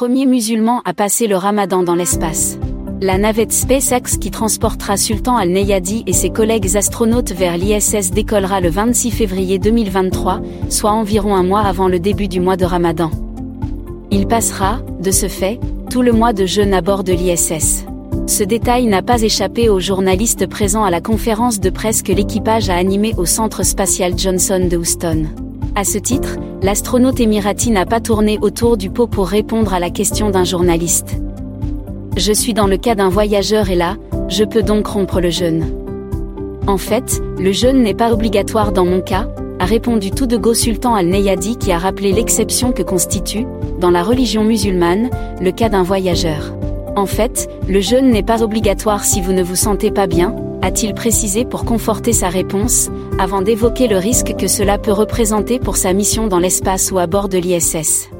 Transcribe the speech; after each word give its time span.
premier 0.00 0.24
musulman 0.24 0.80
à 0.86 0.94
passer 0.94 1.26
le 1.26 1.36
ramadan 1.36 1.82
dans 1.82 1.94
l'espace. 1.94 2.58
La 3.02 3.18
navette 3.18 3.52
SpaceX 3.52 4.16
qui 4.18 4.30
transportera 4.30 4.96
Sultan 4.96 5.36
Al-Neyadi 5.36 6.04
et 6.06 6.14
ses 6.14 6.30
collègues 6.30 6.74
astronautes 6.78 7.32
vers 7.32 7.58
l'ISS 7.58 8.10
décollera 8.10 8.62
le 8.62 8.70
26 8.70 9.10
février 9.10 9.58
2023, 9.58 10.40
soit 10.70 10.92
environ 10.92 11.34
un 11.34 11.42
mois 11.42 11.60
avant 11.60 11.86
le 11.86 11.98
début 11.98 12.28
du 12.28 12.40
mois 12.40 12.56
de 12.56 12.64
Ramadan. 12.64 13.10
Il 14.10 14.26
passera, 14.26 14.80
de 15.00 15.10
ce 15.10 15.28
fait, 15.28 15.60
tout 15.90 16.00
le 16.00 16.12
mois 16.12 16.32
de 16.32 16.46
jeûne 16.46 16.72
à 16.72 16.80
bord 16.80 17.04
de 17.04 17.12
l'ISS. 17.12 17.84
Ce 18.26 18.42
détail 18.42 18.86
n'a 18.86 19.02
pas 19.02 19.20
échappé 19.20 19.68
aux 19.68 19.80
journalistes 19.80 20.46
présents 20.46 20.84
à 20.84 20.90
la 20.90 21.02
conférence 21.02 21.60
de 21.60 21.68
presse 21.68 22.00
que 22.00 22.12
l'équipage 22.12 22.70
a 22.70 22.74
animée 22.74 23.12
au 23.18 23.26
Centre 23.26 23.64
spatial 23.64 24.18
Johnson 24.18 24.66
de 24.66 24.78
Houston. 24.78 25.26
À 25.80 25.84
ce 25.84 25.96
titre, 25.96 26.36
l'astronaute 26.60 27.20
émirati 27.20 27.70
n'a 27.70 27.86
pas 27.86 28.00
tourné 28.00 28.38
autour 28.42 28.76
du 28.76 28.90
pot 28.90 29.06
pour 29.06 29.26
répondre 29.26 29.72
à 29.72 29.80
la 29.80 29.88
question 29.88 30.28
d'un 30.28 30.44
journaliste. 30.44 31.16
Je 32.18 32.34
suis 32.34 32.52
dans 32.52 32.66
le 32.66 32.76
cas 32.76 32.94
d'un 32.94 33.08
voyageur 33.08 33.70
et 33.70 33.76
là, 33.76 33.96
je 34.28 34.44
peux 34.44 34.62
donc 34.62 34.86
rompre 34.88 35.22
le 35.22 35.30
jeûne. 35.30 35.64
En 36.66 36.76
fait, 36.76 37.22
le 37.38 37.50
jeûne 37.52 37.82
n'est 37.82 37.94
pas 37.94 38.12
obligatoire 38.12 38.72
dans 38.72 38.84
mon 38.84 39.00
cas, 39.00 39.26
a 39.58 39.64
répondu 39.64 40.10
tout 40.10 40.26
de 40.26 40.36
go 40.36 40.52
Sultan 40.52 40.94
al-Neyadi 40.94 41.56
qui 41.56 41.72
a 41.72 41.78
rappelé 41.78 42.12
l'exception 42.12 42.72
que 42.72 42.82
constitue, 42.82 43.46
dans 43.80 43.90
la 43.90 44.02
religion 44.02 44.44
musulmane, 44.44 45.08
le 45.40 45.50
cas 45.50 45.70
d'un 45.70 45.82
voyageur. 45.82 46.59
En 46.96 47.06
fait, 47.06 47.48
le 47.68 47.80
jeûne 47.80 48.10
n'est 48.10 48.22
pas 48.22 48.42
obligatoire 48.42 49.04
si 49.04 49.20
vous 49.20 49.32
ne 49.32 49.42
vous 49.42 49.56
sentez 49.56 49.90
pas 49.90 50.06
bien, 50.06 50.34
a-t-il 50.62 50.94
précisé 50.94 51.44
pour 51.44 51.64
conforter 51.64 52.12
sa 52.12 52.28
réponse, 52.28 52.90
avant 53.18 53.42
d'évoquer 53.42 53.88
le 53.88 53.96
risque 53.96 54.34
que 54.36 54.48
cela 54.48 54.78
peut 54.78 54.92
représenter 54.92 55.58
pour 55.58 55.76
sa 55.76 55.92
mission 55.92 56.26
dans 56.26 56.38
l'espace 56.38 56.90
ou 56.90 56.98
à 56.98 57.06
bord 57.06 57.28
de 57.28 57.38
l'ISS. 57.38 58.10